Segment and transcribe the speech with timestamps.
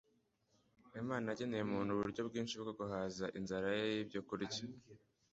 [1.01, 4.61] imana yageneye umuntu uburyo bwinshi bwo guhaza inzara ye y'ibyokurya